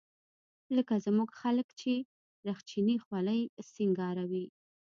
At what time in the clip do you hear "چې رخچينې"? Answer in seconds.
1.79-2.95